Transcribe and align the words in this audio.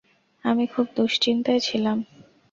আমি 0.45 0.63
খুব 0.67 0.85
দুশ্চিন্তায় 0.95 1.59
ছিলাম। 1.59 1.97